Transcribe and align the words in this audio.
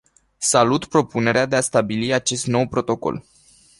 Salut 0.39 0.85
propunerea 0.85 1.45
de 1.45 1.55
a 1.55 1.61
stabili 1.61 2.13
acest 2.13 2.45
nou 2.45 2.67
protocol. 2.67 3.25